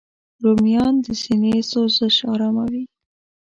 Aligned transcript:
رومیان 0.43 0.93
د 1.05 1.07
سینې 1.21 1.55
سوزش 1.71 2.15
آراموي 2.33 2.83